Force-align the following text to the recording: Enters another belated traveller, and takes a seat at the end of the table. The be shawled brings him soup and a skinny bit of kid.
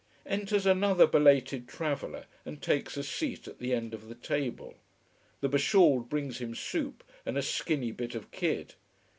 Enters 0.25 0.65
another 0.65 1.05
belated 1.05 1.67
traveller, 1.67 2.25
and 2.43 2.59
takes 2.59 2.97
a 2.97 3.03
seat 3.03 3.47
at 3.47 3.59
the 3.59 3.71
end 3.71 3.93
of 3.93 4.07
the 4.09 4.15
table. 4.15 4.73
The 5.41 5.47
be 5.49 5.59
shawled 5.59 6.09
brings 6.09 6.39
him 6.39 6.55
soup 6.55 7.03
and 7.23 7.37
a 7.37 7.43
skinny 7.43 7.91
bit 7.91 8.15
of 8.15 8.31
kid. 8.31 8.73